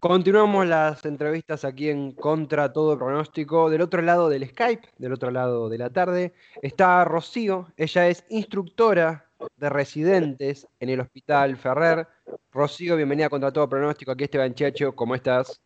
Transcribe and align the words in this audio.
Continuamos 0.00 0.64
las 0.68 1.04
entrevistas 1.04 1.64
aquí 1.64 1.88
en 1.88 2.12
Contra 2.12 2.72
Todo 2.72 2.96
Pronóstico. 2.96 3.68
Del 3.68 3.80
otro 3.80 4.00
lado 4.00 4.28
del 4.28 4.48
Skype, 4.48 4.90
del 4.96 5.12
otro 5.12 5.32
lado 5.32 5.68
de 5.68 5.76
la 5.76 5.90
tarde, 5.90 6.34
está 6.62 7.04
Rocío. 7.04 7.66
Ella 7.76 8.06
es 8.06 8.24
instructora 8.28 9.28
de 9.56 9.68
residentes 9.68 10.68
en 10.78 10.90
el 10.90 11.00
Hospital 11.00 11.56
Ferrer. 11.56 12.06
Rocío, 12.52 12.94
bienvenida 12.94 13.26
a 13.26 13.30
Contra 13.30 13.50
Todo 13.50 13.68
Pronóstico. 13.68 14.12
Aquí 14.12 14.22
Esteban 14.22 14.54
Checho, 14.54 14.94
¿cómo 14.94 15.16
estás? 15.16 15.60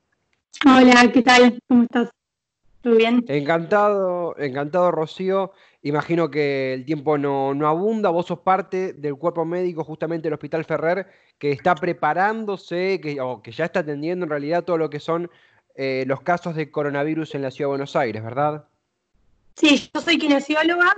Hola, 0.65 1.13
¿qué 1.13 1.21
tal? 1.21 1.59
¿Cómo 1.69 1.83
estás? 1.83 2.09
¿Todo 2.83 2.97
bien? 2.97 3.25
Encantado, 3.29 4.37
encantado, 4.39 4.91
Rocío. 4.91 5.53
Imagino 5.83 6.31
que 6.31 6.75
el 6.75 6.85
tiempo 6.85 7.17
no, 7.17 7.51
abunda. 7.67 8.11
Vos 8.11 8.27
sos 8.27 8.41
parte 8.41 8.93
del 8.93 9.15
cuerpo 9.17 9.45
médico 9.45 9.85
justamente 9.85 10.25
del 10.25 10.35
Hospital 10.35 10.65
Ferrer 10.65 11.07
que 11.39 11.53
está 11.53 11.75
preparándose, 11.77 13.01
que, 13.01 13.21
o 13.21 13.41
que 13.41 13.53
ya 13.53 13.67
está 13.67 13.81
atendiendo 13.81 14.25
en 14.25 14.31
realidad 14.31 14.65
todo 14.65 14.79
lo 14.79 14.91
que 14.91 15.01
son 15.01 15.31
eh, 15.75 16.05
los 16.07 16.21
casos 16.23 16.57
de 16.57 16.71
coronavirus 16.71 17.35
en 17.35 17.43
la 17.43 17.51
Ciudad 17.51 17.69
de 17.69 17.73
Buenos 17.73 17.97
Aires, 17.97 18.23
¿verdad? 18.23 18.65
Sí, 19.57 19.91
yo 19.95 20.01
soy 20.01 20.19
kinesióloga, 20.19 20.95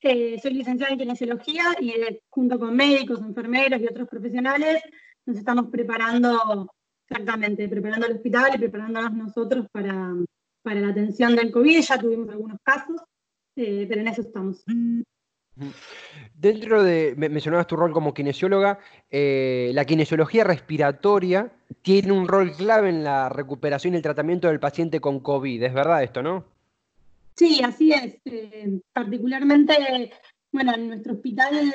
eh, 0.00 0.38
soy 0.40 0.54
licenciada 0.54 0.92
en 0.92 0.98
kinesiología 0.98 1.64
y 1.80 1.90
eh, 1.90 2.22
junto 2.30 2.58
con 2.58 2.74
médicos, 2.74 3.20
enfermeros 3.20 3.80
y 3.80 3.86
otros 3.86 4.08
profesionales 4.08 4.82
nos 5.26 5.36
estamos 5.36 5.66
preparando 5.70 6.70
exactamente, 7.08 7.68
preparando 7.68 8.06
el 8.06 8.16
hospital 8.16 8.52
y 8.54 8.58
preparándonos 8.58 9.12
nosotros 9.12 9.66
para, 9.70 10.14
para 10.66 10.80
la 10.80 10.88
atención 10.88 11.36
del 11.36 11.52
COVID. 11.52 11.80
Ya 11.80 11.96
tuvimos 11.96 12.28
algunos 12.28 12.58
casos 12.64 13.00
eh, 13.56 13.86
pero 13.88 14.02
en 14.02 14.08
eso 14.08 14.20
estamos. 14.20 14.64
Dentro 16.34 16.82
de, 16.82 17.14
mencionabas 17.16 17.66
tu 17.66 17.76
rol 17.76 17.92
como 17.92 18.12
kinesióloga, 18.12 18.78
eh, 19.10 19.70
la 19.72 19.86
kinesiología 19.86 20.44
respiratoria 20.44 21.50
tiene 21.80 22.12
un 22.12 22.28
rol 22.28 22.52
clave 22.52 22.90
en 22.90 23.02
la 23.02 23.30
recuperación 23.30 23.94
y 23.94 23.96
el 23.96 24.02
tratamiento 24.02 24.48
del 24.48 24.60
paciente 24.60 25.00
con 25.00 25.20
COVID, 25.20 25.62
¿es 25.62 25.72
verdad 25.72 26.02
esto, 26.02 26.22
no? 26.22 26.44
Sí, 27.34 27.60
así 27.64 27.92
es. 27.92 28.18
Eh, 28.26 28.80
particularmente, 28.92 30.10
bueno, 30.52 30.74
en 30.74 30.88
nuestro 30.88 31.14
hospital 31.14 31.72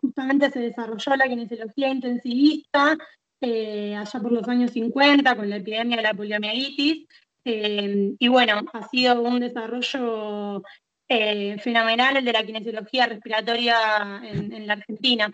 justamente 0.00 0.50
se 0.50 0.60
desarrolló 0.60 1.16
la 1.16 1.28
kinesiología 1.28 1.90
intensivista 1.90 2.96
allá 3.42 4.20
por 4.22 4.32
los 4.32 4.48
años 4.48 4.70
50 4.70 5.34
con 5.34 5.50
la 5.50 5.56
epidemia 5.56 5.96
de 5.96 6.02
la 6.02 6.14
poliomielitis. 6.14 7.06
Y 7.44 8.28
bueno, 8.28 8.62
ha 8.72 8.88
sido 8.88 9.20
un 9.20 9.40
desarrollo 9.40 10.62
eh, 11.08 11.58
fenomenal 11.58 12.16
el 12.16 12.24
de 12.24 12.32
la 12.32 12.44
kinesiología 12.44 13.06
respiratoria 13.06 14.20
en, 14.24 14.66
la 14.66 14.74
Argentina. 14.74 15.30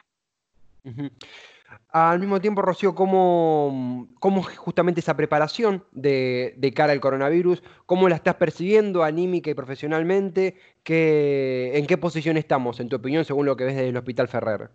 Al 1.91 2.19
mismo 2.19 2.41
tiempo, 2.41 2.63
Rocío, 2.63 2.95
¿cómo, 2.95 4.09
cómo 4.19 4.43
justamente 4.43 5.01
esa 5.01 5.17
preparación 5.17 5.85
de, 5.93 6.73
cara 6.75 6.93
al 6.93 7.01
coronavirus, 7.01 7.63
cómo 7.87 8.09
la 8.09 8.17
estás 8.17 8.37
percibiendo 8.37 9.05
anímica 9.05 9.51
y 9.51 9.55
profesionalmente? 9.55 10.57
¿En 10.85 11.87
qué 11.87 11.99
posición 12.01 12.37
estamos, 12.39 12.81
en 12.81 12.89
tu 12.89 12.97
opinión, 12.97 13.25
según 13.25 13.47
lo 13.47 13.57
que 13.57 13.65
ves 13.65 13.77
desde 13.77 13.91
el 13.91 13.97
Hospital 13.97 14.29
Ferrer? 14.29 14.71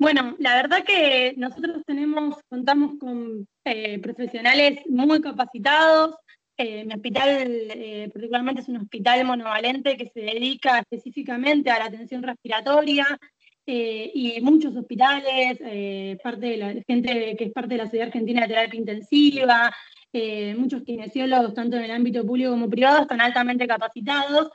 Bueno, 0.00 0.34
la 0.38 0.54
verdad 0.54 0.82
que 0.82 1.34
nosotros 1.36 1.82
tenemos, 1.86 2.36
contamos 2.48 2.98
con 2.98 3.46
eh, 3.66 3.98
profesionales 3.98 4.80
muy 4.88 5.20
capacitados, 5.20 6.14
eh, 6.56 6.86
mi 6.86 6.94
hospital 6.94 7.46
eh, 7.46 8.08
particularmente 8.10 8.62
es 8.62 8.68
un 8.68 8.78
hospital 8.78 9.26
monovalente 9.26 9.98
que 9.98 10.08
se 10.08 10.20
dedica 10.20 10.78
específicamente 10.78 11.68
a 11.70 11.78
la 11.78 11.84
atención 11.84 12.22
respiratoria 12.22 13.06
y 13.66 14.40
muchos 14.40 14.74
hospitales, 14.74 15.58
parte 16.22 16.46
de 16.46 16.56
la 16.56 16.74
gente 16.88 17.36
que 17.36 17.44
es 17.44 17.52
parte 17.52 17.74
de 17.74 17.76
la 17.76 17.84
Sociedad 17.84 18.06
Argentina 18.06 18.40
de 18.40 18.48
Terapia 18.48 18.80
Intensiva, 18.80 19.70
muchos 20.56 20.82
kinesiólogos, 20.82 21.54
tanto 21.54 21.76
en 21.76 21.84
el 21.84 21.90
ámbito 21.90 22.26
público 22.26 22.50
como 22.50 22.70
privado, 22.70 23.02
están 23.02 23.20
altamente 23.20 23.68
capacitados. 23.68 24.50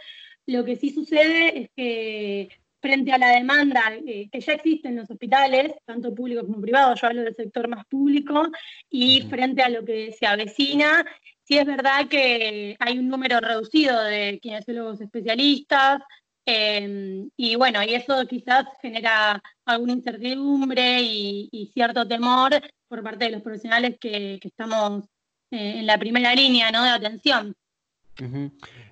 Lo 0.48 0.66
que 0.66 0.76
sí 0.76 0.90
sucede 0.90 1.62
es 1.62 1.70
que 1.76 2.50
frente 2.86 3.12
a 3.12 3.18
la 3.18 3.30
demanda 3.30 3.82
que 4.06 4.30
ya 4.40 4.54
existe 4.54 4.90
en 4.90 4.98
los 4.98 5.10
hospitales, 5.10 5.74
tanto 5.86 6.14
públicos 6.14 6.46
como 6.46 6.62
privados, 6.62 7.02
yo 7.02 7.08
hablo 7.08 7.24
del 7.24 7.34
sector 7.34 7.68
más 7.68 7.84
público, 7.88 8.48
y 8.92 9.22
frente 9.24 9.64
a 9.64 9.70
lo 9.70 9.84
que 9.84 10.12
se 10.12 10.28
avecina, 10.28 11.04
Sí 11.48 11.60
es 11.60 11.66
verdad 11.66 12.08
que 12.08 12.76
hay 12.80 12.98
un 12.98 13.08
número 13.08 13.40
reducido 13.40 14.02
de 14.02 14.40
kinesiólogos 14.42 15.00
especialistas 15.00 16.02
em, 16.44 17.30
y 17.38 17.56
bueno, 17.56 17.84
y 17.84 17.94
eso 17.94 18.26
quizás 18.28 18.66
genera 18.82 19.42
alguna 19.66 19.94
incertidumbre 19.94 21.02
y, 21.02 21.72
cierto 21.74 22.08
temor 22.08 22.52
por 22.88 23.04
parte 23.04 23.26
de 23.26 23.32
los 23.32 23.44
profesionales 23.44 23.98
que, 24.00 24.40
estamos 24.42 25.04
eh, 25.52 25.80
en 25.80 25.86
la 25.86 26.00
primera 26.00 26.34
línea 26.34 26.72
¿no? 26.72 26.84
de 26.84 26.90
atención. 26.90 27.56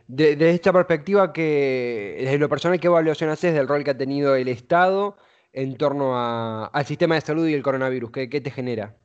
De, 0.08 0.50
esta 0.52 0.74
perspectiva, 0.74 1.34
que 1.34 2.18
desde 2.20 2.38
lo 2.38 2.50
personal, 2.50 2.80
¿qué 2.80 2.88
evaluación 2.88 3.30
haces 3.30 3.54
del 3.54 3.68
rol 3.68 3.84
que 3.84 3.92
ha 3.92 3.98
tenido 3.98 4.36
el 4.36 4.48
Estado 4.48 5.18
en 5.52 5.78
torno 5.78 6.18
al 6.18 6.86
sistema 6.86 7.16
de 7.16 7.22
salud 7.22 7.48
y 7.48 7.54
el 7.54 7.64
coronavirus? 7.64 8.12
¿Qué, 8.12 8.30
qué 8.30 8.42
te 8.42 8.52
genera? 8.52 8.96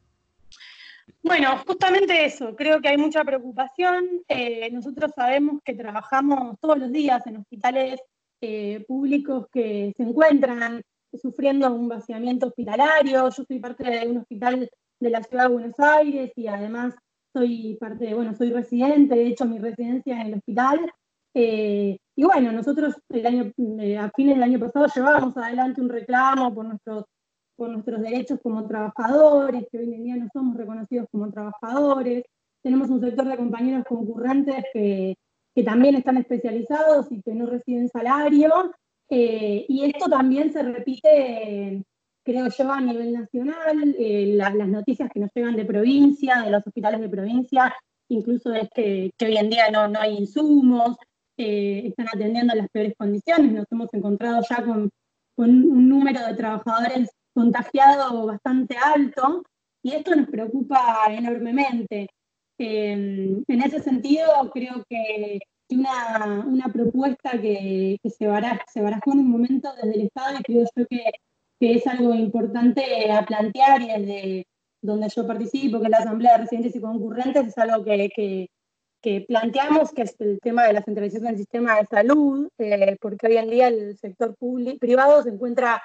Bueno, 1.23 1.59
justamente 1.67 2.25
eso, 2.25 2.55
creo 2.55 2.81
que 2.81 2.89
hay 2.89 2.97
mucha 2.97 3.25
preocupación. 3.25 4.23
Eh, 4.29 4.71
nosotros 4.71 5.12
sabemos 5.15 5.61
que 5.65 5.75
trabajamos 5.75 6.59
todos 6.61 6.79
los 6.79 6.93
días 6.93 7.27
en 7.27 7.39
hospitales 7.39 8.00
eh, 8.41 8.85
públicos 8.87 9.47
que 9.53 9.93
se 9.97 10.03
encuentran 10.03 10.83
sufriendo 11.21 11.73
un 11.73 11.89
vaciamiento 11.89 12.47
hospitalario. 12.47 13.31
Yo 13.31 13.45
soy 13.45 13.59
parte 13.59 13.85
de 13.85 14.06
un 14.06 14.19
hospital 14.19 14.71
de 15.00 15.11
la 15.11 15.23
ciudad 15.23 15.45
de 15.45 15.53
Buenos 15.53 15.81
Aires 15.81 16.33
y 16.37 16.47
además 16.47 16.95
soy 17.33 17.77
parte 17.81 18.15
bueno, 18.15 18.34
soy 18.34 18.53
residente, 18.53 19.15
he 19.15 19.28
hecho 19.28 19.44
mi 19.44 19.59
residencia 19.59 20.21
en 20.21 20.27
el 20.28 20.34
hospital. 20.34 20.81
Eh, 21.34 21.99
y 22.16 22.25
bueno, 22.25 22.53
nosotros 22.53 22.94
el 23.11 23.27
año, 23.27 23.53
a 24.00 24.11
fines 24.16 24.34
del 24.34 24.43
año 24.43 24.59
pasado 24.59 24.87
llevábamos 24.94 25.37
adelante 25.37 25.81
un 25.81 25.88
reclamo 25.88 26.55
por 26.55 26.65
nuestros 26.67 27.05
por 27.59 27.71
nuestros 27.71 28.00
derechos 28.00 28.38
como 28.41 28.69
trabajadores, 28.69 29.67
que 29.71 29.78
hoy 29.78 29.93
en 29.93 30.05
día 30.05 30.17
no 30.17 30.28
somos 30.33 30.56
reconocidos 30.56 31.09
como 31.11 31.28
trabajadores. 31.28 32.25
Tenemos 32.62 32.88
un 32.88 33.00
sector 33.00 33.27
de 33.27 33.37
compañeros 33.37 33.84
concurrentes 33.84 34.65
que, 34.72 35.17
también 35.65 35.97
están 35.97 36.17
especializados 36.19 37.11
y 37.11 37.21
que 37.21 37.34
no 37.34 37.47
reciben 37.47 37.88
salario. 37.88 38.71
Eh, 39.11 39.67
y 39.69 39.87
esto 39.87 40.09
también 40.09 40.53
se 40.53 40.62
repite, 40.62 41.83
creo 42.28 42.49
yo, 42.49 42.71
a 42.71 42.81
nivel 42.81 43.12
nacional. 43.15 43.97
Eh, 43.99 44.34
las 44.37 44.55
noticias 44.55 45.11
que 45.11 45.21
nos 45.21 45.31
llegan 45.34 45.56
de 45.56 45.65
provincia, 45.65 46.43
de 46.43 46.50
los 46.50 46.66
hospitales 46.66 47.00
de 47.00 47.09
provincia, 47.09 47.75
incluso 48.11 48.53
es 48.53 48.69
que, 48.75 49.11
hoy 49.22 49.37
en 49.39 49.49
día 49.49 49.71
no, 49.71 49.89
no 49.89 49.99
hay 49.99 50.19
insumos, 50.19 50.97
eh, 51.38 51.84
están 51.87 52.06
atendiendo 52.09 52.55
las 52.55 52.69
peores 52.69 52.93
condiciones. 52.99 53.53
Nos 53.53 53.67
hemos 53.71 53.88
encontrado 53.94 54.43
ya 54.49 54.62
con, 54.62 54.91
un 55.37 55.88
número 55.88 56.27
de 56.27 56.34
trabajadores 56.34 57.09
contagiado 57.33 58.27
bastante 58.27 58.77
alto 58.77 59.44
y 59.83 59.93
esto 59.93 60.15
nos 60.17 60.28
preocupa 60.28 61.06
enormemente. 61.11 62.09
Em, 62.59 63.44
en 63.47 63.62
ese 63.62 63.81
sentido, 63.81 64.50
creo 64.53 64.84
que 64.88 65.38
una, 65.71 66.44
una 66.47 66.67
propuesta 66.72 67.41
que, 67.41 67.99
se, 68.05 68.27
barajó, 68.27 68.61
se, 68.72 68.83
barajó, 68.83 69.12
en 69.12 69.21
un 69.21 69.31
momento 69.31 69.72
desde 69.77 69.94
el 69.94 70.03
Estado 70.06 70.38
y 70.41 70.43
creo 70.43 70.65
yo 70.77 70.87
que, 70.88 71.05
que, 71.58 71.74
es 71.74 71.86
algo 71.86 72.14
importante 72.14 73.10
a 73.10 73.24
plantear 73.24 73.82
y 73.82 73.86
desde 73.88 74.46
donde 74.80 75.08
yo 75.08 75.26
participo, 75.26 75.78
que 75.80 75.84
es 75.84 75.91
la 75.91 75.98
Asamblea 75.98 76.32
de 76.32 76.38
Residentes 76.44 76.76
y 76.76 76.80
Concurrentes, 76.80 77.48
es 77.48 77.58
algo 77.58 77.84
que, 77.84 78.48
que 79.00 79.20
planteamos, 79.22 79.92
que 79.92 80.02
es 80.02 80.14
el 80.20 80.41
tema 80.41 80.64
de 80.64 80.72
la 80.72 80.82
centralización 80.82 81.28
del 81.28 81.38
sistema 81.38 81.76
de 81.76 81.86
salud, 81.86 82.48
eh, 82.58 82.96
porque 83.00 83.26
hoy 83.26 83.36
en 83.36 83.50
día 83.50 83.69
el 83.69 83.96
sector 83.98 84.34
público, 84.36 84.78
privado 84.78 85.22
se 85.22 85.30
encuentra 85.30 85.82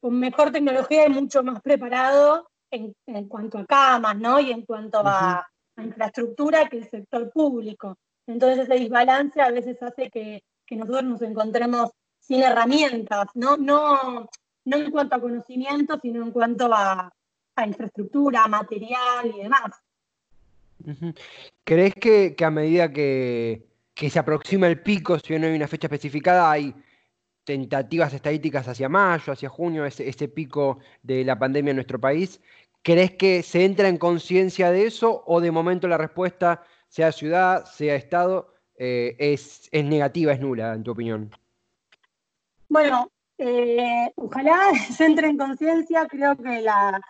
con 0.00 0.18
mejor 0.18 0.52
tecnología 0.52 1.06
y 1.06 1.10
mucho 1.10 1.42
más 1.42 1.60
preparado 1.62 2.48
en, 2.70 2.94
cuanto 3.28 3.58
a 3.58 3.66
camas, 3.66 4.16
¿no? 4.18 4.40
Y 4.40 4.50
en 4.50 4.62
cuanto 4.62 5.00
a, 5.04 5.46
infraestructura 5.76 6.68
que 6.68 6.78
el 6.78 6.88
sector 6.88 7.32
público. 7.32 7.96
Entonces 8.28 8.60
ese 8.60 8.78
desbalance 8.78 9.40
a 9.40 9.50
veces 9.50 9.82
hace 9.82 10.08
que, 10.08 10.42
nosotros 10.70 11.04
nos 11.04 11.22
encontremos 11.22 11.90
sin 12.20 12.42
herramientas, 12.42 13.26
¿no? 13.34 13.56
No, 13.56 14.28
no 14.64 14.76
en 14.76 14.90
cuanto 14.90 15.16
a 15.16 15.20
conocimiento, 15.20 15.98
sino 16.00 16.22
en 16.22 16.30
cuanto 16.30 16.68
a, 16.72 17.12
infraestructura, 17.64 18.46
material 18.48 19.32
y 19.32 19.42
demás. 19.42 19.70
¿Crees 21.62 21.94
que, 21.94 22.34
a 22.44 22.50
medida 22.50 22.92
que, 22.92 23.66
que, 23.94 24.10
se 24.10 24.18
aproxima 24.18 24.66
el 24.66 24.80
pico, 24.80 25.18
si 25.18 25.38
no 25.38 25.46
hay 25.46 25.54
una 25.54 25.68
fecha 25.68 25.86
especificada, 25.86 26.50
hay 26.50 26.74
tentativas 27.44 28.12
estadísticas 28.12 28.66
hacia 28.66 28.88
mayo, 28.88 29.32
hacia 29.32 29.48
junio, 29.48 29.84
ese, 29.84 30.28
pico 30.28 30.78
de 31.02 31.24
la 31.24 31.38
pandemia 31.38 31.70
en 31.70 31.76
nuestro 31.76 32.00
país. 32.00 32.40
¿Crees 32.82 33.12
que 33.12 33.42
se 33.42 33.64
entra 33.64 33.88
en 33.88 33.98
conciencia 33.98 34.70
de 34.70 34.86
eso 34.86 35.22
o 35.26 35.40
de 35.40 35.50
momento 35.50 35.88
la 35.88 35.98
respuesta, 35.98 36.62
sea 36.88 37.12
ciudad, 37.12 37.64
sea 37.66 37.94
Estado, 37.94 38.54
eh, 38.76 39.16
es, 39.18 39.70
negativa, 39.72 40.32
es 40.32 40.40
nula, 40.40 40.74
en 40.74 40.82
tu 40.82 40.90
opinión? 40.90 41.30
Bueno, 42.68 43.10
eh, 43.38 44.12
ojalá 44.16 44.58
se 44.96 45.04
entre 45.06 45.28
en 45.28 45.38
conciencia. 45.38 46.06
Creo 46.06 46.36
que 46.36 46.60
la, 46.60 47.00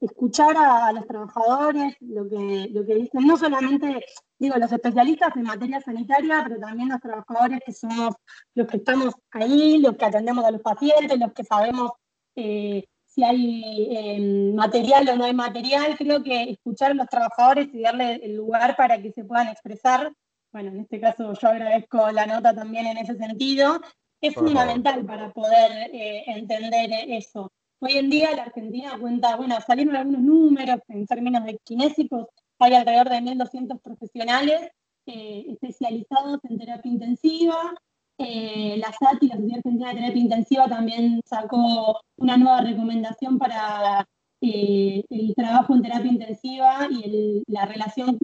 escuchar 0.00 0.56
a, 0.56 0.92
los 0.92 1.06
trabajadores, 1.06 1.96
lo 2.00 2.28
que, 2.28 2.68
lo 2.70 2.84
que 2.84 2.94
dicen, 2.94 3.26
no 3.26 3.36
solamente, 3.36 4.04
digo, 4.38 4.56
los 4.56 4.70
especialistas 4.70 5.34
en 5.36 5.42
materia 5.42 5.80
sanitaria, 5.80 6.44
pero 6.46 6.60
también 6.60 6.90
los 6.90 7.00
trabajadores 7.00 7.60
que 7.64 7.72
somos 7.72 8.14
los 8.54 8.66
que 8.66 8.76
estamos 8.76 9.14
ahí, 9.32 9.78
los 9.78 9.96
que 9.96 10.04
atendemos 10.04 10.44
a 10.44 10.50
los 10.50 10.60
pacientes, 10.60 11.18
los 11.18 11.32
que 11.32 11.44
sabemos 11.44 11.92
eh, 12.36 12.84
si 13.06 13.22
hay 13.22 13.88
eh, 13.90 14.52
material 14.54 15.08
o 15.08 15.16
no 15.16 15.24
hay 15.24 15.34
material. 15.34 15.96
Creo 15.96 16.22
que 16.22 16.50
escuchar 16.50 16.90
a 16.90 16.94
los 16.94 17.08
trabajadores 17.08 17.68
y 17.72 17.82
darle 17.82 18.16
el 18.16 18.34
lugar 18.34 18.76
para 18.76 19.00
que 19.00 19.12
se 19.12 19.24
puedan 19.24 19.48
expresar, 19.48 20.12
bueno, 20.52 20.70
en 20.70 20.80
este 20.80 21.00
caso 21.00 21.32
yo 21.32 21.48
agradezco 21.48 22.10
la 22.12 22.26
nota 22.26 22.54
también 22.54 22.86
en 22.86 22.98
ese 22.98 23.16
sentido, 23.16 23.80
es 24.26 24.34
fundamental 24.34 25.04
para 25.04 25.30
poder 25.32 25.90
eh, 25.92 26.24
entender 26.26 26.90
eso. 27.08 27.52
Hoy 27.80 27.98
en 27.98 28.08
día 28.08 28.34
la 28.34 28.44
Argentina 28.44 28.96
cuenta, 28.98 29.36
bueno, 29.36 29.56
salieron 29.66 29.96
algunos 29.96 30.22
números 30.22 30.80
en 30.88 31.06
términos 31.06 31.44
de 31.44 31.58
kinésicos, 31.62 32.26
hay 32.58 32.74
alrededor 32.74 33.10
de 33.10 33.16
1.200 33.16 33.80
profesionales 33.82 34.70
eh, 35.06 35.44
especializados 35.48 36.38
en 36.44 36.58
terapia 36.58 36.90
intensiva. 36.90 37.74
Eh, 38.16 38.76
la 38.78 38.92
SATI, 38.92 39.28
la 39.28 39.36
Sociedad 39.36 39.58
Argentina 39.58 39.88
de 39.88 39.94
Terapia 39.96 40.22
Intensiva, 40.22 40.68
también 40.68 41.20
sacó 41.26 42.00
una 42.16 42.36
nueva 42.36 42.60
recomendación 42.62 43.38
para 43.38 44.06
eh, 44.46 45.04
el 45.08 45.34
trabajo 45.34 45.74
en 45.74 45.82
terapia 45.82 46.12
intensiva 46.12 46.88
y 46.90 47.42
la 47.46 47.64
relación 47.66 48.18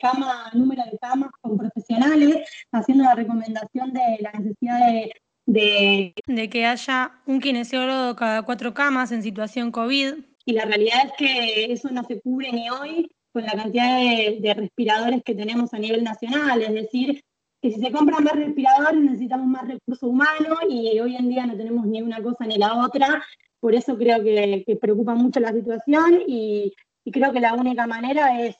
cama, 0.00 0.50
número 0.52 0.82
de 0.84 0.98
camas 0.98 1.30
con 1.40 1.56
profesionales, 1.56 2.48
haciendo 2.72 3.04
la 3.04 3.14
recomendación 3.14 3.92
de 3.92 4.18
la 4.20 4.32
necesidad 4.32 4.78
de 4.78 5.12
de, 5.48 6.50
que 6.50 6.66
haya 6.66 7.12
un 7.24 7.40
kinesiólogo 7.40 8.16
cada 8.16 8.42
cuatro 8.42 8.74
camas 8.74 9.12
en 9.12 9.22
situación 9.22 9.70
COVID. 9.70 10.14
Y 10.44 10.52
la 10.52 10.66
realidad 10.66 11.06
es 11.06 11.12
que 11.16 11.72
eso 11.72 11.88
no 11.90 12.04
se 12.04 12.20
cubre 12.20 12.52
ni 12.52 12.68
hoy 12.68 13.10
con 13.32 13.44
la 13.44 13.52
cantidad 13.52 13.98
de, 13.98 14.54
respiradores 14.54 15.22
que 15.24 15.34
tenemos 15.34 15.72
a 15.72 15.78
nivel 15.78 16.04
nacional. 16.04 16.60
Es 16.60 16.74
decir, 16.74 17.22
que 17.62 17.70
si 17.70 17.80
se 17.80 17.90
compran 17.90 18.24
más 18.24 18.34
respiradores 18.34 19.00
necesitamos 19.00 19.46
más 19.46 19.66
recursos 19.66 20.02
humanos 20.02 20.58
y 20.68 21.00
hoy 21.00 21.16
en 21.16 21.30
día 21.30 21.46
no 21.46 21.56
tenemos 21.56 21.86
ni 21.86 22.02
una 22.02 22.22
cosa 22.22 22.44
ni 22.44 22.58
la 22.58 22.84
otra. 22.84 23.24
Por 23.60 23.74
eso 23.74 23.96
creo 23.96 24.22
que, 24.22 24.78
preocupa 24.80 25.14
mucho 25.14 25.40
la 25.40 25.52
situación 25.52 26.22
y, 26.26 26.72
creo 27.10 27.32
que 27.32 27.40
la 27.40 27.54
única 27.54 27.86
manera 27.86 28.44
es, 28.44 28.56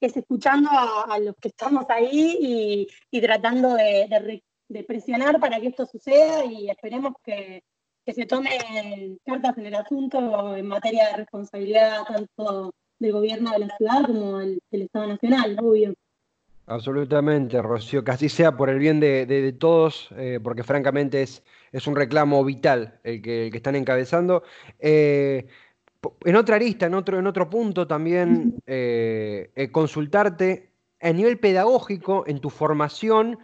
es 0.00 0.16
escuchando 0.16 0.70
a, 0.72 1.18
los 1.18 1.36
que 1.36 1.48
estamos 1.48 1.84
ahí 1.88 2.88
y, 3.10 3.20
tratando 3.20 3.74
de, 3.74 4.42
presionar 4.86 5.38
para 5.38 5.60
que 5.60 5.68
esto 5.68 5.86
suceda 5.86 6.44
y 6.44 6.70
esperemos 6.70 7.14
que, 7.24 7.62
se 8.04 8.26
tomen 8.26 9.20
cartas 9.24 9.56
en 9.58 9.66
el 9.66 9.74
asunto 9.76 10.56
en 10.56 10.66
materia 10.66 11.10
de 11.10 11.18
responsabilidad 11.18 12.02
tanto 12.04 12.74
del 12.98 13.12
gobierno 13.12 13.52
de 13.52 13.58
la 13.60 13.76
ciudad 13.76 14.06
como 14.06 14.38
del, 14.38 14.60
Estado 14.70 15.06
Nacional, 15.06 15.56
obvio. 15.60 15.94
Absolutamente, 16.66 17.60
Rocío, 17.60 18.04
que 18.04 18.10
así 18.12 18.28
sea 18.28 18.56
por 18.56 18.70
el 18.70 18.78
bien 18.78 19.00
de, 19.00 19.54
todos, 19.58 20.08
eh, 20.16 20.38
porque 20.42 20.62
francamente 20.62 21.22
es, 21.22 21.42
es 21.72 21.86
un 21.86 21.96
reclamo 21.96 22.44
vital 22.44 23.00
el 23.02 23.20
que, 23.20 23.46
el 23.46 23.50
que 23.50 23.56
están 23.56 23.76
encabezando. 23.76 24.42
Eh, 24.78 25.46
en 26.24 26.36
otra 26.36 26.56
arista, 26.56 26.86
en 26.86 26.94
otro, 26.94 27.18
en 27.18 27.26
otro 27.26 27.50
punto 27.50 27.86
también, 27.86 28.54
eh, 28.66 29.68
consultarte 29.72 30.70
a 31.00 31.12
nivel 31.12 31.38
pedagógico, 31.38 32.24
en 32.26 32.40
tu 32.40 32.48
formación, 32.50 33.38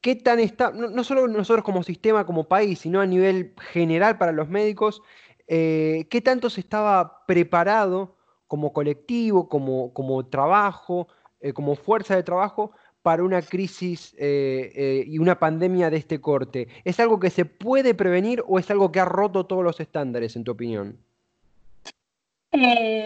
¿Qué 0.00 0.14
tan 0.14 0.38
está, 0.38 0.70
no, 0.70 1.02
solo 1.02 1.26
nosotros 1.26 1.64
como 1.64 1.82
sistema, 1.82 2.24
como 2.24 2.46
país, 2.46 2.78
sino 2.80 3.00
a 3.00 3.06
nivel 3.06 3.52
general 3.72 4.16
para 4.16 4.30
los 4.30 4.48
médicos, 4.48 5.02
eh, 5.48 6.06
qué 6.08 6.20
tanto 6.20 6.50
se 6.50 6.60
estaba 6.60 7.26
preparado 7.26 8.16
como 8.46 8.72
colectivo, 8.72 9.48
como, 9.48 9.92
como 9.92 10.24
trabajo, 10.26 11.08
eh, 11.40 11.52
como 11.52 11.76
fuerza 11.76 12.16
de 12.16 12.22
trabajo 12.22 12.72
para 13.02 13.22
una 13.22 13.42
crisis 13.42 14.14
eh, 14.18 15.04
y 15.06 15.18
una 15.18 15.38
pandemia 15.38 15.90
de 15.90 15.96
este 15.96 16.20
corte? 16.20 16.68
¿Es 16.84 17.00
algo 17.00 17.18
que 17.20 17.30
se 17.30 17.44
puede 17.44 17.94
prevenir 17.94 18.42
o 18.46 18.58
es 18.58 18.70
algo 18.70 18.92
que 18.92 19.00
ha 19.00 19.04
roto 19.04 19.46
todos 19.46 19.64
los 19.64 19.80
estándares, 19.80 20.36
en 20.36 20.44
tu 20.44 20.52
opinión? 20.52 20.98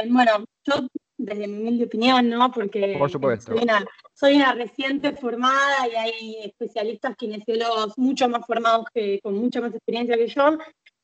bueno, 0.08 0.44
yo 0.64 0.86
desde 1.22 1.46
mi 1.46 1.58
humilde 1.58 1.84
opinión, 1.84 2.28
¿no? 2.28 2.50
Porque 2.50 2.98
Soy, 4.14 4.34
una, 4.34 4.54
reciente 4.54 5.12
formada 5.12 5.88
y 5.90 5.94
hay 5.94 6.36
especialistas 6.44 7.16
kinesiólogos 7.16 7.96
mucho 7.96 8.28
más 8.28 8.46
formados 8.46 8.86
que 8.92 9.20
con 9.20 9.36
mucha 9.36 9.60
más 9.60 9.74
experiencia 9.74 10.16
que 10.16 10.28
yo. 10.28 10.58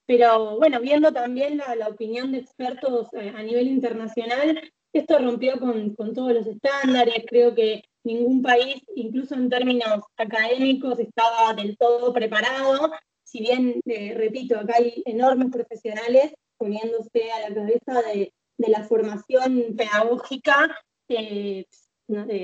Pero 0.07 0.57
bueno, 0.57 0.81
viendo 0.81 1.13
también 1.13 1.59
la, 1.59 1.89
opinión 1.89 2.33
de 2.33 2.39
expertos 2.39 3.09
eh, 3.13 3.33
a 3.37 3.43
nivel 3.43 3.69
internacional, 3.69 4.61
esto 4.93 5.19
rompió 5.19 5.59
con, 5.59 5.95
todos 6.15 6.33
los 6.33 6.47
estándares. 6.47 7.25
Creo 7.27 7.55
que 7.55 7.83
ningún 8.05 8.43
país, 8.43 8.83
incluso 8.95 9.35
en 9.35 9.49
términos 9.49 10.03
académicos, 10.17 10.99
estaba 10.99 11.55
del 11.55 11.77
todo 11.77 12.13
preparado. 12.13 12.91
Si 13.25 13.41
bien, 13.41 13.81
eh, 13.87 14.15
repito, 14.17 14.59
acá 14.59 14.75
hay 14.79 15.03
enormes 15.05 15.51
profesionales 15.51 16.33
poniéndose 16.57 17.31
a 17.31 17.49
la 17.49 17.55
cabeza 17.55 18.03
de, 18.13 18.33
la 18.57 18.83
formación 18.83 19.77
pedagógica, 19.77 20.77
eh, 21.09 21.65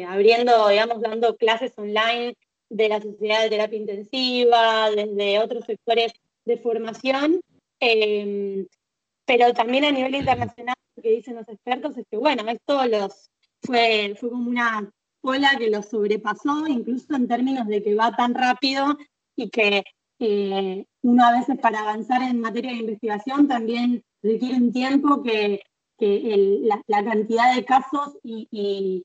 abriendo, 0.07 0.69
digamos, 0.69 1.01
dando 1.01 1.37
clases 1.37 1.73
online 1.77 2.37
de 2.71 2.89
la 2.89 3.01
Sociedad 3.01 3.43
de 3.43 3.51
Terapia 3.51 3.79
Intensiva, 3.79 4.91
desde 4.95 5.41
otros 5.41 5.65
sectores 5.65 6.13
de 6.45 6.57
formación, 6.59 7.41
pero 9.27 9.53
también 9.55 9.85
a 9.85 9.91
nivel 9.91 10.15
internacional 10.15 10.77
que 11.03 11.11
dicen 11.11 11.37
los 11.37 11.49
expertos 11.49 11.97
es 11.97 12.07
que, 12.11 12.17
bueno, 12.17 12.45
esto 12.49 12.87
los, 12.87 13.31
fue, 13.63 14.17
fue 14.19 14.31
como 14.31 14.49
una 14.49 14.91
ola 15.23 15.51
que 15.59 15.71
los 15.71 15.87
sobrepasó, 15.87 16.67
incluso 16.67 17.15
en 17.15 17.29
términos 17.29 17.67
de 17.67 17.83
que 17.83 17.95
va 17.95 18.15
tan 18.15 18.35
rápido 18.35 18.97
y 19.37 19.51
que 19.51 19.85
eh, 20.21 20.87
uno 21.03 21.25
a 21.25 21.33
veces 21.33 21.59
para 21.59 21.81
avanzar 21.81 22.23
en 22.23 22.41
materia 22.41 22.73
de 22.73 22.79
investigación 22.79 23.49
también 23.49 24.05
requiere 24.23 24.57
un 24.57 24.73
tiempo 24.73 25.23
que 25.23 25.63
que 25.99 26.61
la, 26.87 27.05
cantidad 27.05 27.55
de 27.55 27.65
casos 27.65 28.19
y, 28.23 29.05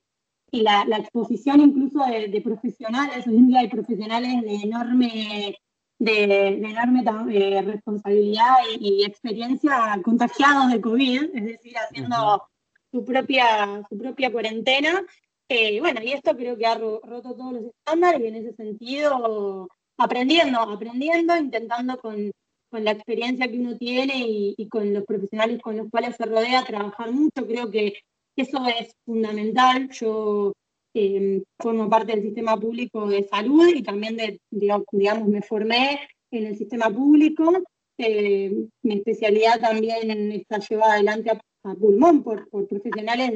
la, 0.51 0.83
exposición 0.97 1.62
incluso 1.62 2.03
de, 2.06 2.41
profesionales, 2.41 3.27
hoy 3.27 3.38
en 3.38 3.47
día 3.47 3.59
hay 3.59 3.69
profesionales 3.69 4.41
de 4.41 4.56
enorme, 4.56 5.57
de, 6.00 6.48
enorme 6.48 7.04
eh, 7.31 7.62
responsabilidad 7.62 8.56
y, 8.80 9.04
experiencia 9.06 10.00
contagiados 10.04 10.72
de 10.72 10.81
COVID, 10.81 11.24
es 11.36 11.46
decir, 11.46 11.75
haciendo 11.78 12.44
su, 12.92 13.04
propia, 13.06 13.84
su 13.90 13.98
propia 13.98 14.31
cuarentena. 14.31 15.03
Eh, 15.50 15.79
bueno, 15.79 16.01
y 16.01 16.13
esto 16.13 16.36
creo 16.36 16.58
que 16.58 16.65
ha 16.65 16.75
roto 16.75 17.36
todos 17.36 17.53
los 17.53 17.63
estándares 17.65 18.22
y 18.22 18.27
en 18.27 18.36
ese 18.36 18.53
sentido 18.53 19.68
aprendiendo, 19.98 20.60
aprendiendo, 20.62 21.36
intentando 21.36 22.00
con, 22.00 22.32
con 22.70 22.84
la 22.84 22.91
experiencia 22.91 23.50
que 23.50 23.60
uno 23.60 23.77
tiene 23.77 24.13
y, 24.25 24.68
con 24.70 24.94
los 24.94 25.03
profesionales 25.03 25.62
con 25.62 25.77
los 25.77 25.89
cuales 25.89 26.15
se 26.15 26.25
rodea, 26.25 26.63
trabajar 26.63 27.12
mucho. 27.12 27.46
Creo 27.46 27.70
que 27.70 27.94
eso 28.36 28.65
es 28.68 28.96
fundamental. 29.06 29.89
Yo 29.89 30.53
em, 31.00 31.44
formo 31.58 31.89
parte 31.89 32.13
del 32.13 32.24
sistema 32.24 32.60
público 32.60 33.08
de 33.08 33.24
salud 33.24 33.68
y 33.74 33.84
también, 33.84 34.18
de, 34.18 34.39
digamos, 34.51 35.27
me 35.27 35.41
formé 35.41 36.00
en 36.32 36.48
el 36.48 36.58
sistema 36.58 36.89
público. 36.89 37.63
Eh, 37.98 38.51
mi 38.84 38.96
especialidad 38.96 39.60
también 39.60 40.32
está 40.32 40.60
llevada 40.60 40.94
adelante 40.94 41.32
a, 41.32 41.75
pulmón 41.75 42.24
por, 42.24 42.48
profesionales 42.68 43.34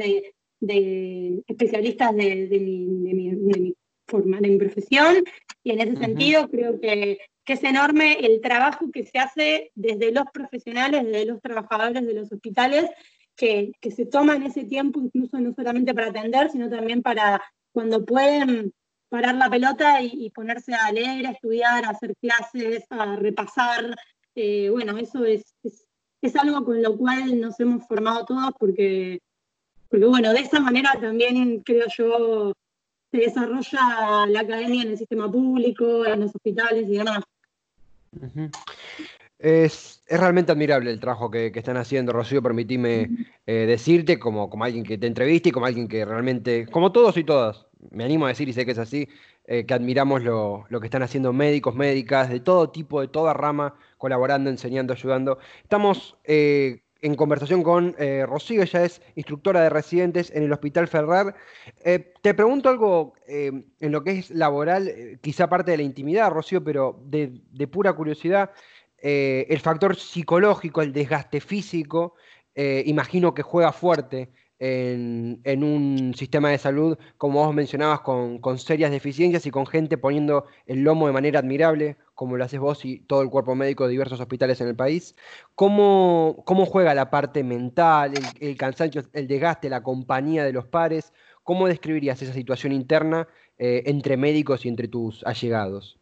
de, 0.60 1.43
especialistas 1.48 2.15
de, 2.15 2.60
mi, 2.60 3.74
forma, 4.08 4.39
de 4.39 4.50
mi 4.50 4.58
profesión. 4.58 5.24
Y 5.63 5.72
en 5.72 5.82
ese 5.82 5.98
sentido 5.98 6.50
creo 6.50 6.79
que 6.79 7.17
que 7.46 7.53
es 7.53 7.63
enorme 7.63 8.13
el 8.25 8.41
trabajo 8.41 8.89
que 8.91 9.05
se 9.05 9.20
hace 9.20 9.72
desde 9.75 10.12
los 10.12 10.25
profesionales, 10.34 11.03
desde 11.03 11.25
los 11.25 11.41
trabajadores 11.41 12.05
de 12.05 12.13
los 12.13 12.32
hospitales, 12.32 12.89
que, 13.36 13.72
se 13.96 14.06
toman 14.06 14.44
ese 14.44 14.63
tiempo 14.66 15.00
incluso 15.02 15.40
no 15.40 15.54
solamente 15.54 15.94
para 15.94 16.08
atender, 16.08 16.50
sino 16.52 16.70
también 16.70 17.02
para 17.02 17.42
cuando 17.72 18.06
pueden 18.06 18.74
parar 19.10 19.36
la 19.36 19.50
pelota 19.50 20.02
y, 20.02 20.30
ponerse 20.32 20.74
a 20.74 20.92
leer, 20.92 21.28
a 21.28 21.32
estudiar, 21.32 21.86
a 21.86 21.90
hacer 21.90 22.16
clases, 22.18 22.86
a 22.90 23.16
repasar. 23.16 23.96
Eh, 24.36 24.70
bueno, 24.70 24.98
eso 24.98 25.25
es, 25.25 25.44
es, 26.22 26.36
algo 26.36 26.66
con 26.66 26.82
lo 26.82 26.98
cual 26.98 27.40
nos 27.40 27.60
hemos 27.60 27.88
formado 27.88 28.25
todos 28.25 28.52
porque, 28.60 29.20
porque, 29.90 30.06
bueno, 30.06 30.34
de 30.34 30.40
esa 30.40 30.60
manera 30.60 30.94
también 31.00 31.60
creo 31.60 31.86
yo 31.96 32.54
se 33.12 33.18
desarrolla 33.18 34.25
la 34.28 34.40
academia 34.40 34.82
en 34.82 34.92
el 34.92 34.98
sistema 34.98 35.32
público, 35.32 36.06
en 36.06 36.22
los 36.22 36.34
hospitales 36.34 36.88
y 36.90 36.98
demás 36.98 37.24
es, 39.43 40.01
realmente 40.09 40.53
admirable 40.53 40.89
el 40.89 41.01
trabajo 41.01 41.29
que, 41.29 41.51
están 41.53 41.75
haciendo, 41.75 42.13
Rocío, 42.13 42.41
permitime 42.41 43.09
eh, 43.45 43.65
decirte, 43.67 44.17
como, 44.17 44.50
alguien 44.63 44.85
que 44.85 44.97
te 44.97 45.05
entreviste 45.05 45.50
y 45.50 45.51
como 45.51 45.65
alguien 45.65 45.89
que 45.89 46.05
realmente, 46.05 46.65
como 46.67 46.93
todos 46.93 47.17
y 47.17 47.25
todas, 47.25 47.65
me 47.91 48.05
animo 48.05 48.25
a 48.25 48.29
decir 48.29 48.47
y 48.47 48.53
sé 48.53 48.65
que 48.65 48.71
es 48.71 48.77
así, 48.77 49.09
eh, 49.45 49.65
que 49.65 49.73
admiramos 49.73 50.23
lo, 50.23 50.65
que 50.79 50.88
están 50.88 51.03
haciendo 51.03 51.33
médicos, 51.33 51.75
médicas, 51.75 52.29
de 52.29 52.39
todo 52.39 52.69
tipo, 52.69 53.01
de 53.01 53.09
toda 53.09 53.33
rama, 53.33 53.75
colaborando, 53.97 54.50
enseñando, 54.50 54.93
ayudando. 54.93 55.39
Estamos 55.62 56.17
eh, 56.23 56.79
en 57.01 57.15
conversación 57.15 57.63
con 57.63 57.97
Rocío, 58.25 58.62
ella 58.62 58.85
es 58.85 59.01
instructora 59.15 59.62
de 59.62 59.69
residentes 59.69 60.31
en 60.33 60.43
el 60.43 60.53
Hospital 60.53 60.88
Ferrar. 60.88 61.35
Eh, 61.83 62.13
te 62.21 62.33
pregunto 62.33 62.69
algo 62.69 63.13
en 63.27 63.91
lo 63.91 64.05
que 64.05 64.19
es 64.19 64.31
laboral, 64.31 65.19
quizá 65.19 65.50
parte 65.50 65.71
de 65.71 65.77
la 65.77 65.83
intimidad, 65.83 66.31
Rocío, 66.31 66.63
pero 66.63 66.97
de 67.03 67.67
pura 67.67 67.91
curiosidad, 67.91 68.51
el 69.03 69.60
factor 69.60 69.95
psicológico, 69.95 70.81
el 70.81 70.93
desgaste 70.93 71.41
físico, 71.41 72.15
imagino 72.55 73.33
que 73.33 73.41
juega 73.41 73.72
fuerte 73.72 74.31
en, 74.65 75.63
un 75.63 76.13
sistema 76.15 76.50
de 76.50 76.57
salud, 76.57 76.98
como 77.17 77.45
vos 77.45 77.53
mencionabas, 77.53 78.01
con, 78.01 78.39
serias 78.57 78.91
deficiencias 78.91 79.45
y 79.45 79.51
con 79.51 79.65
gente 79.67 79.98
poniendo 79.98 80.45
el 80.65 80.83
lomo 80.83 81.07
de 81.07 81.13
manera 81.13 81.39
admirable, 81.39 81.98
como 82.15 82.38
lo 82.38 82.45
haces 82.45 82.60
vos 82.60 82.86
y 82.86 83.00
todo 83.00 83.22
el 83.24 83.29
cuerpo 83.29 83.55
médico 83.55 83.86
de 83.86 83.91
diversos 83.91 84.22
hospitales 84.22 84.62
en 84.62 84.69
el 84.69 84.75
país. 84.75 85.15
¿Cómo, 85.55 86.43
cómo 86.45 86.65
juega 86.65 86.93
la 86.93 87.10
parte 87.10 87.43
mental, 87.43 88.13
el, 88.39 88.55
cansancio, 88.55 89.03
el 89.13 89.27
desgaste, 89.27 89.69
la 89.69 89.83
compañía 89.83 90.45
de 90.45 90.53
los 90.53 90.67
pares? 90.67 91.12
¿Cómo 91.43 91.67
describirías 91.67 92.22
esa 92.22 92.33
situación 92.33 92.72
interna 92.72 93.27
eh, 93.57 93.83
entre 93.88 94.15
médicos 94.15 94.65
y 94.65 94.69
entre 94.69 94.88
tus 94.88 95.25
allegados? 95.25 96.00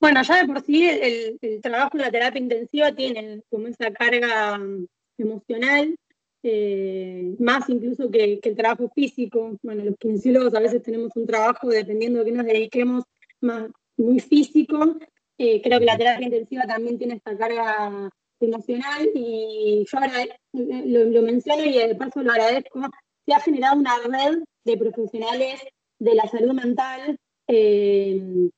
Bueno, 0.00 0.22
ya 0.22 0.40
de 0.40 0.46
por 0.46 0.62
sí 0.62 0.88
el, 0.88 1.38
el 1.40 1.60
trabajo 1.60 1.96
en 1.96 2.02
la 2.02 2.10
terapia 2.10 2.40
intensiva 2.40 2.92
tiene 2.92 3.42
como 3.50 3.68
esa 3.68 3.90
carga 3.92 4.58
mm, 4.58 4.86
emocional 5.18 5.94
eh, 6.42 7.36
más 7.38 7.68
incluso 7.68 8.10
que, 8.10 8.40
el 8.42 8.56
trabajo 8.56 8.90
físico. 8.94 9.58
Bueno, 9.62 9.84
los 9.84 9.96
kinesiólogos 9.98 10.54
a 10.54 10.60
veces 10.60 10.82
tenemos 10.82 11.14
un 11.16 11.26
trabajo, 11.26 11.68
dependiendo 11.68 12.20
de 12.20 12.24
qué 12.24 12.32
nos 12.32 12.46
dediquemos, 12.46 13.04
más 13.40 13.70
muy 13.96 14.20
físico. 14.20 14.96
Eh, 15.38 15.60
creo 15.62 15.78
que 15.78 15.84
la 15.84 15.96
terapia 15.96 16.26
intensiva 16.26 16.64
también 16.64 16.98
tiene 16.98 17.14
esta 17.14 17.36
carga 17.36 18.10
emocional 18.40 19.10
y 19.14 19.84
yo 19.86 19.98
ahora 19.98 20.24
lo, 20.52 21.22
menciono 21.22 21.64
y 21.64 21.72
de 21.72 21.94
paso 21.94 22.22
lo 22.22 22.32
agradezco. 22.32 22.80
Se 23.26 23.34
ha 23.34 23.40
generado 23.40 23.78
una 23.78 23.96
red 23.98 24.38
de 24.64 24.76
profesionales 24.76 25.60
de 25.98 26.14
la 26.14 26.26
salud 26.28 26.54
mental, 26.54 27.18
eh, 27.48 28.50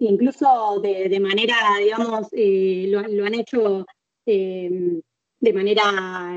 incluso 0.00 0.80
de, 0.82 1.20
manera, 1.20 1.56
digamos, 1.78 2.28
lo, 2.32 3.02
lo, 3.02 3.26
han 3.26 3.34
hecho 3.34 3.86
de 5.40 5.52
manera 5.54 5.82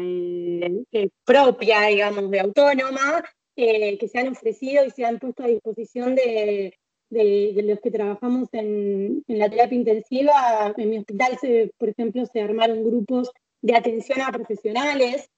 eh, 0.02 0.84
eh, 0.92 1.10
propia, 1.26 1.82
digamos, 1.84 2.32
de 2.32 2.40
autónoma, 2.40 3.24
eh, 3.56 3.98
que 3.98 4.08
se 4.08 4.20
han 4.20 4.30
ofrecido 4.30 4.86
y 4.86 4.90
se 4.90 5.06
han 5.06 5.20
puesto 5.20 5.44
a 5.44 5.48
disposición 5.48 6.16
de, 6.16 6.74
los 7.10 7.80
que 7.82 7.92
trabajamos 7.92 8.50
en, 8.54 9.24
la 9.28 9.50
terapia 9.50 9.78
intensiva. 9.78 10.74
En 10.78 10.90
mi 10.90 10.98
hospital, 10.98 11.38
se, 11.40 11.72
por 11.78 11.90
ejemplo, 11.90 12.26
se 12.26 12.42
armaron 12.42 12.84
grupos 12.84 13.30
de 13.62 13.76
atención 13.76 14.22
a 14.22 14.32
profesionales. 14.32 15.30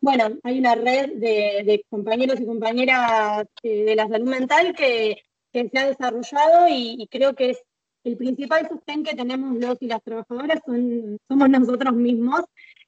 bueno, 0.00 0.38
hay 0.44 0.58
una 0.58 0.74
red 0.76 1.14
de, 1.14 1.84
compañeros 1.90 2.40
y 2.40 2.46
compañeras 2.46 3.44
de 3.62 3.94
la 3.96 4.08
salud 4.08 4.28
mental 4.28 4.74
que, 4.74 5.22
se 5.52 5.78
ha 5.78 5.86
desarrollado 5.86 6.66
y 6.68 7.06
creo 7.10 7.34
que 7.34 7.50
es 7.50 7.62
el 8.04 8.16
principal 8.16 8.68
sostén 8.68 9.04
que 9.04 9.14
tenemos 9.14 9.56
los 9.56 9.76
y 9.80 9.86
las 9.86 10.02
trabajadoras 10.02 10.60
son, 10.64 11.18
somos 11.28 11.48
nosotros 11.50 11.94
mismos. 11.94 12.42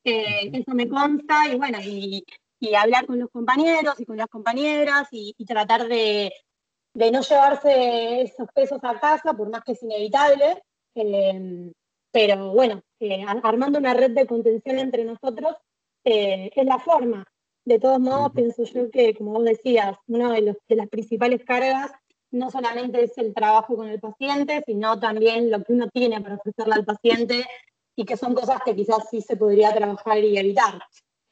Eh, 0.04 0.50
eso 0.52 0.72
me 0.72 0.88
consta 0.88 1.48
y 1.48 1.56
bueno, 1.56 1.78
y, 1.82 2.24
hablar 2.74 3.06
con 3.06 3.18
los 3.18 3.30
compañeros 3.30 3.98
y 3.98 4.04
con 4.04 4.16
las 4.16 4.28
compañeras 4.28 5.08
y, 5.10 5.34
tratar 5.46 5.88
de, 5.88 6.32
no 6.94 7.20
llevarse 7.20 8.22
esos 8.22 8.48
pesos 8.54 8.78
a 8.82 9.00
casa, 9.00 9.32
por 9.34 9.50
más 9.50 9.62
que 9.64 9.72
es 9.72 9.82
inevitable. 9.82 10.62
Eh, 10.94 11.72
pero 12.12 12.52
bueno, 12.52 12.82
eh, 12.98 13.24
armando 13.42 13.78
una 13.78 13.94
red 13.94 14.10
de 14.10 14.26
contención 14.26 14.78
entre 14.78 15.04
nosotros 15.04 15.56
es 16.04 16.64
la 16.64 16.78
forma. 16.78 17.24
De 17.64 17.78
todos 17.78 18.00
modos, 18.00 18.32
pienso 18.34 18.64
yo 18.64 18.90
que, 18.90 19.14
como 19.14 19.32
vos 19.32 19.44
decías, 19.44 19.96
una 20.06 20.32
de, 20.32 20.56
de 20.68 20.76
las 20.76 20.88
principales 20.88 21.44
cargas 21.44 21.92
no 22.30 22.50
solamente 22.50 23.02
es 23.04 23.16
el 23.18 23.34
trabajo 23.34 23.76
con 23.76 23.88
el 23.88 24.00
paciente, 24.00 24.62
sino 24.66 24.98
también 24.98 25.50
lo 25.50 25.62
que 25.62 25.72
uno 25.72 25.88
tiene 25.88 26.20
para 26.20 26.36
ofrecerle 26.36 26.74
al 26.74 26.84
paciente 26.84 27.44
y 27.96 28.04
que 28.04 28.16
son 28.16 28.34
cosas 28.34 28.60
que 28.64 28.74
quizás 28.74 29.08
sí 29.10 29.20
se 29.20 29.36
podría 29.36 29.74
trabajar 29.74 30.18
y 30.18 30.38
evitar. 30.38 30.80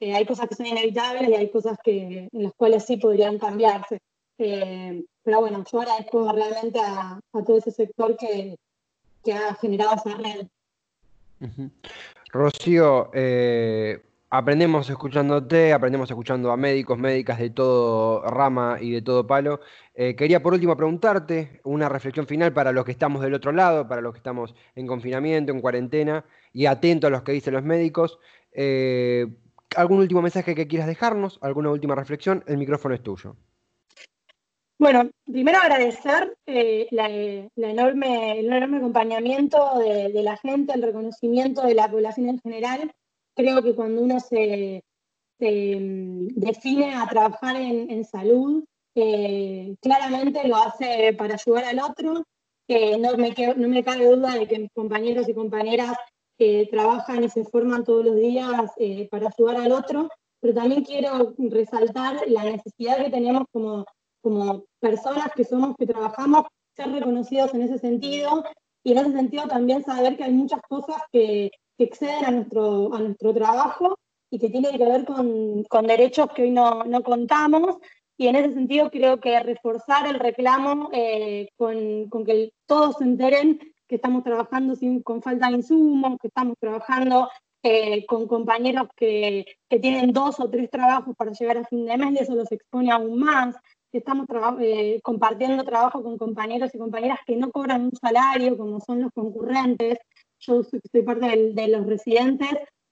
Eh, 0.01 0.15
hay 0.15 0.27
cosas 0.27 0.49
que 0.49 0.55
son 0.55 0.67
inevitables 0.67 1.29
y 1.29 1.35
hay 1.35 1.51
cosas 1.51 1.79
que, 1.83 2.29
en 2.33 2.43
las 2.43 2.55
cuales 2.55 2.85
sí 2.85 2.97
podrían 2.97 3.39
cambiarse. 3.39 4.01
Eh, 4.39 5.05
pero 5.23 5.41
bueno, 5.41 5.65
yo 5.71 5.81
agradezco 5.81 6.33
realmente 6.33 6.79
a, 6.81 7.21
todo 7.33 7.59
ese 7.59 7.71
sector 7.71 8.17
que, 8.17 8.57
ha 9.33 9.55
generado 9.57 9.95
esa 9.95 10.17
red. 10.17 10.47
Rocío, 12.33 13.11
eh, 13.13 14.01
aprendemos 14.31 14.89
escuchándote, 14.91 15.73
aprendemos 15.73 16.11
escuchando 16.11 16.51
a 16.51 16.57
médicos, 16.57 16.99
médicas 16.99 17.39
de 17.39 17.51
todo 17.51 18.23
rama 18.23 18.79
y 18.81 18.93
de 18.93 19.03
todo 19.03 19.27
palo. 19.27 19.61
Eh, 19.95 20.15
quería 20.17 20.43
por 20.43 20.53
último 20.53 20.77
preguntarte 20.77 21.61
una 21.65 21.89
reflexión 21.89 22.27
final 22.27 22.53
para 22.53 22.73
los 22.73 22.85
que 22.85 22.93
estamos 22.93 23.23
del 23.23 23.35
otro 23.35 23.53
lado, 23.53 23.89
para 23.89 24.03
los 24.03 24.13
que 24.13 24.19
estamos 24.19 24.55
en 24.75 24.87
confinamiento, 24.87 25.53
en 25.53 25.61
cuarentena 25.61 26.25
y 26.53 26.67
atentos 26.67 27.09
a 27.09 27.11
los 27.11 27.23
que 27.23 27.33
dicen 27.33 27.55
los 27.55 27.65
médicos. 27.65 28.19
Eh, 28.53 29.27
¿Algún 29.77 29.99
último 29.99 30.23
mensaje 30.23 30.55
que 30.55 30.67
quieras 30.67 30.89
dejarnos? 30.89 31.39
¿Alguna 31.43 31.71
última 31.71 31.95
reflexión? 31.95 32.45
El 32.47 32.59
micrófono 32.59 32.95
es 32.95 33.03
tuyo. 33.03 33.37
Bueno, 34.79 35.11
primero 35.25 35.59
agradecer 35.59 36.37
eh, 36.47 36.87
la, 36.93 37.09
enorme, 37.09 38.39
el 38.39 38.47
enorme 38.47 38.77
acompañamiento 38.77 39.79
de 39.81 40.23
la 40.23 40.37
gente, 40.37 40.73
el 40.73 40.83
reconocimiento 40.83 41.63
de 41.63 41.75
la 41.75 41.91
población 41.91 42.29
en 42.29 42.39
general 42.39 42.93
creo 43.39 43.63
que 43.63 43.75
cuando 43.75 44.03
uno 44.03 44.19
se, 44.19 44.83
mm, 45.39 46.27
define 46.35 46.95
a 46.95 47.07
trabajar 47.07 47.57
en, 47.57 48.05
salud, 48.05 48.65
eh, 48.97 49.77
claramente 49.81 50.47
lo 50.49 50.57
hace 50.57 51.15
para 51.17 51.35
ayudar 51.35 51.65
al 51.65 51.79
otro. 51.81 52.25
no, 52.99 53.17
me 53.17 53.35
no 53.57 53.69
me 53.69 53.85
cabe 53.85 54.07
duda 54.07 54.35
de 54.35 54.47
que 54.49 54.59
mis 54.59 54.73
compañeros 54.73 55.29
y 55.29 55.35
compañeras 55.35 55.97
eh, 56.39 56.69
trabajan 56.71 57.25
y 57.25 57.29
se 57.31 57.45
forman 57.45 57.85
todos 57.85 58.05
los 58.05 58.17
días 58.17 58.73
eh, 58.77 59.09
para 59.11 59.29
ayudar 59.29 59.57
al 59.57 59.73
otro, 59.73 60.09
pero 60.41 60.55
también 60.55 60.85
quiero 60.85 61.35
resaltar 61.39 62.17
la 62.27 62.45
necesidad 62.45 63.05
que 63.05 63.11
tenemos 63.11 63.45
como, 63.53 63.85
como 64.21 64.65
personas 64.81 65.31
que 65.35 65.45
somos, 65.45 65.77
que 65.79 65.87
trabajamos, 65.87 66.47
ser 66.77 66.91
reconocidos 66.91 67.55
en 67.55 67.63
ese 67.63 67.79
sentido 67.79 68.45
y 68.85 68.93
en 68.93 68.99
ese 68.99 69.13
sentido 69.13 69.47
también 69.47 69.85
saber 69.85 70.17
que 70.17 70.25
hay 70.25 70.33
muchas 70.33 70.61
cosas 70.69 70.97
que, 71.13 71.51
que 71.79 71.85
exceden 71.85 72.25
a 72.25 72.31
nuestro, 72.33 72.93
a 72.93 72.99
nuestro 72.99 73.33
trabajo 73.33 73.99
y 74.31 74.39
que 74.39 74.51
tienen 74.51 74.77
que 74.77 74.85
ver 74.85 75.05
con, 75.05 75.63
con 75.65 75.87
derechos 75.87 76.29
que 76.35 76.43
hoy 76.43 76.51
no, 76.51 76.85
no, 76.85 77.03
contamos. 77.03 77.77
Y 78.19 78.27
en 78.27 78.37
ese 78.37 78.53
sentido 78.53 78.91
creo 78.91 79.21
que 79.21 79.39
reforzar 79.41 80.09
el 80.09 80.19
reclamo 80.19 80.91
eh, 80.93 81.49
con, 81.57 82.09
con, 82.11 82.25
que 82.25 82.53
todos 82.67 82.97
se 82.97 83.05
enteren 83.05 83.61
que 83.87 83.95
estamos 83.95 84.25
trabajando 84.25 84.75
sin, 84.75 85.03
con 85.03 85.23
falta 85.23 85.49
de 85.49 85.55
insumos, 85.57 86.19
que 86.21 86.29
estamos 86.29 86.57
trabajando 86.61 87.29
eh, 87.63 88.05
con 88.07 88.27
compañeros 88.27 88.89
que, 88.97 89.47
que, 89.69 89.79
tienen 89.79 90.13
dos 90.13 90.41
o 90.41 90.51
tres 90.51 90.69
trabajos 90.71 91.17
para 91.17 91.31
llegar 91.33 91.59
a 91.59 91.65
fin 91.65 91.87
de 91.87 91.97
mes 91.97 92.13
y 92.13 92.23
eso 92.23 92.35
los 92.35 92.53
expone 92.53 92.91
aún 92.91 93.19
más, 93.19 93.57
que 93.91 93.99
estamos 93.99 94.27
eh, 94.61 95.01
compartiendo 95.03 95.65
trabajo 95.65 96.03
con 96.03 96.19
compañeros 96.19 96.75
y 96.75 96.79
compañeras 96.79 97.21
que 97.27 97.37
no 97.37 97.51
cobran 97.51 97.85
un 97.85 97.97
salario, 97.97 98.57
como 98.57 98.81
son 98.81 99.03
los 99.03 99.13
concurrentes, 99.13 99.99
yo 100.41 100.63
soy 100.63 101.03
parte 101.03 101.53
de 101.53 101.69
los 101.69 101.87
residentes, 101.87 102.51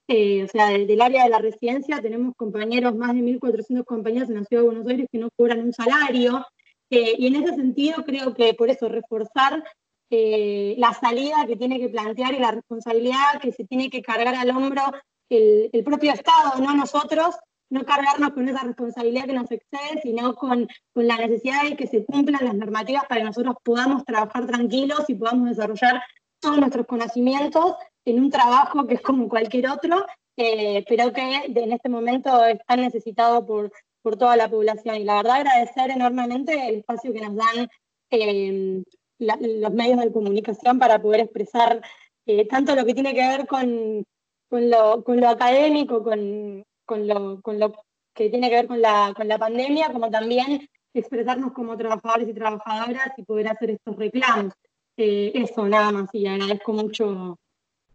eh, 0.09 0.43
o 0.43 0.47
sea, 0.47 0.69
del, 0.69 1.01
área 1.01 1.25
de 1.25 1.29
la 1.29 1.39
residencia, 1.39 2.01
tenemos 2.01 2.33
compañeros, 2.35 2.95
más 2.95 3.13
de 3.13 3.21
1.400 3.21 3.83
compañeros 3.83 4.29
en 4.29 4.35
la 4.35 4.45
Ciudad 4.45 4.63
de 4.63 4.69
Buenos 4.69 4.87
Aires 4.87 5.07
que 5.11 5.17
no 5.17 5.29
cobran 5.35 5.59
un 5.59 5.73
salario, 5.73 6.45
eh, 6.89 7.15
y 7.17 7.27
en 7.27 7.35
ese 7.35 7.55
sentido 7.55 8.05
creo 8.05 8.33
que 8.33 8.53
por 8.53 8.69
eso 8.69 8.87
reforzar 8.87 9.63
eh, 10.09 10.75
la 10.77 10.93
salida 10.93 11.45
que 11.45 11.57
tiene 11.57 11.79
que 11.79 11.89
plantear 11.89 12.33
y 12.33 12.39
la 12.39 12.51
responsabilidad 12.51 13.41
que 13.41 13.51
se 13.51 13.65
tiene 13.65 13.89
que 13.89 14.01
cargar 14.01 14.35
al 14.35 14.51
hombro 14.51 14.83
el, 15.29 15.83
propio 15.83 16.13
Estado, 16.13 16.61
no 16.61 16.73
nosotros, 16.73 17.35
no 17.69 17.83
cargarnos 17.83 18.29
con 18.29 18.47
esa 18.47 18.63
responsabilidad 18.63 19.25
que 19.25 19.33
nos 19.33 19.51
excede, 19.51 20.01
sino 20.01 20.35
con, 20.35 20.69
con, 20.93 21.07
la 21.07 21.17
necesidad 21.17 21.63
de 21.63 21.75
que 21.75 21.87
se 21.87 22.05
cumplan 22.05 22.45
las 22.45 22.55
normativas 22.55 23.03
para 23.09 23.19
que 23.19 23.27
nosotros 23.27 23.55
podamos 23.61 24.05
trabajar 24.05 24.47
tranquilos 24.47 25.03
y 25.09 25.15
podamos 25.15 25.49
desarrollar 25.49 26.01
todos 26.39 26.57
nuestros 26.57 26.85
conocimientos 26.85 27.75
en 28.05 28.19
un 28.19 28.29
trabajo 28.29 28.85
que 28.87 28.95
es 28.95 29.01
como 29.01 29.27
cualquier 29.27 29.69
otro, 29.69 30.05
eh, 30.37 30.85
pero 30.87 31.11
que 31.11 31.45
en 31.45 31.71
este 31.71 31.89
momento 31.89 32.45
está 32.45 32.75
necesitado 32.75 33.45
por, 33.45 33.71
por 34.01 34.17
toda 34.17 34.37
la 34.37 34.49
población. 34.49 34.95
Y 34.95 35.03
la 35.03 35.17
verdad 35.17 35.37
agradecer 35.37 35.91
enormemente 35.91 36.69
el 36.69 36.75
espacio 36.75 37.11
que 37.11 37.21
nos 37.21 37.35
dan 37.35 37.67
eh, 38.11 38.83
los 39.19 39.73
medios 39.73 39.99
de 39.99 40.11
comunicación 40.11 40.79
para 40.79 41.01
poder 41.01 41.21
expresar 41.21 41.81
eh, 42.25 42.47
tanto 42.47 42.75
lo 42.75 42.85
que 42.85 42.93
tiene 42.93 43.13
que 43.13 43.27
ver 43.27 43.47
con, 43.47 44.05
con, 44.49 44.69
lo, 44.69 45.03
con 45.03 45.19
lo, 45.19 45.29
académico, 45.29 46.03
con, 46.03 46.63
con, 46.85 47.07
lo, 47.07 47.41
con, 47.41 47.59
lo, 47.59 47.73
que 48.13 48.29
tiene 48.29 48.49
que 48.49 48.55
ver 48.55 48.67
con 48.67 48.81
la, 48.81 49.13
con 49.15 49.27
la 49.27 49.37
pandemia, 49.37 49.91
como 49.91 50.09
también 50.09 50.67
expresarnos 50.93 51.53
como 51.53 51.77
trabajadores 51.77 52.27
y 52.27 52.33
trabajadoras 52.33 53.11
y 53.17 53.23
poder 53.23 53.47
hacer 53.49 53.71
estos 53.71 53.95
reclamos. 53.95 54.53
Eh, 54.97 55.31
eso, 55.35 55.67
nada 55.67 55.91
más, 55.91 56.09
y 56.13 56.25
agradezco 56.25 56.73
mucho, 56.73 57.39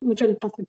mucho 0.01 0.25
el 0.25 0.33
espacio. 0.33 0.65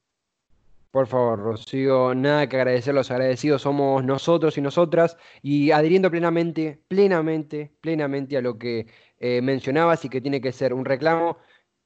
Por 0.93 1.07
favor, 1.07 1.39
Rocío, 1.39 2.13
nada 2.13 2.47
que 2.47 2.57
agradecer, 2.57 2.93
los 2.93 3.09
agradecidos 3.09 3.63
somos 3.63 4.03
nosotros 4.03 4.57
y 4.59 4.61
nosotras, 4.61 5.17
y 5.41 5.71
adhiriendo 5.71 6.11
plenamente, 6.11 6.81
plenamente, 6.87 7.71
plenamente 7.81 8.37
a 8.37 8.41
lo 8.41 8.59
que 8.59 8.85
eh, 9.19 9.41
mencionabas 9.41 10.05
y 10.05 10.09
que 10.09 10.21
tiene 10.21 10.39
que 10.39 10.51
ser 10.51 10.71
un 10.71 10.85
reclamo 10.85 11.37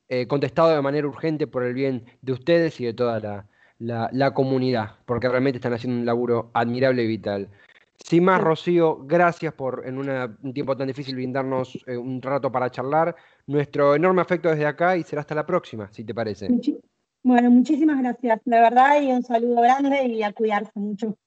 eh, 0.09 0.27
contestado 0.27 0.69
de 0.75 0.81
manera 0.81 1.07
urgente 1.07 1.47
por 1.47 1.63
el 1.63 1.73
bien 1.73 2.05
de 2.21 2.33
ustedes 2.33 2.81
y 2.81 2.85
de 2.85 2.93
toda 2.93 3.47
la, 3.79 4.33
comunidad, 4.33 4.97
porque 5.05 5.29
realmente 5.29 5.57
están 5.57 5.73
haciendo 5.73 5.99
un 5.99 6.05
laburo 6.05 6.51
admirable 6.53 7.03
y 7.03 7.07
vital. 7.07 7.49
Sin 7.97 8.23
más, 8.23 8.39
Rocío, 8.39 8.99
gracias 9.03 9.53
por 9.53 9.83
en 9.85 9.97
un 9.97 10.53
tiempo 10.53 10.77
tan 10.77 10.87
difícil 10.87 11.15
brindarnos 11.15 11.77
eh, 11.87 11.97
un 11.97 12.21
rato 12.21 12.51
para 12.51 12.69
charlar. 12.69 13.15
Nuestro 13.47 13.95
enorme 13.95 14.21
afecto 14.21 14.49
desde 14.49 14.65
acá 14.65 14.95
y 14.95 15.03
será 15.03 15.21
hasta 15.21 15.35
la 15.35 15.45
próxima, 15.45 15.91
si 15.91 16.03
te 16.03 16.13
parece. 16.13 16.47
Bueno, 17.23 17.51
muchísimas 17.51 17.99
gracias, 18.01 18.39
de 18.45 18.59
verdad, 18.59 19.01
y 19.01 19.11
un 19.11 19.23
saludo 19.23 19.61
grande 19.61 20.05
y 20.05 20.23
a 20.23 20.31
cuidarse 20.31 20.71
mucho. 20.79 21.17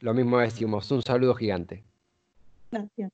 Lo 0.00 0.14
mismo 0.14 0.38
decimos, 0.38 0.90
un 0.90 1.02
saludo 1.02 1.34
gigante. 1.34 1.82
Gracias. 2.70 3.10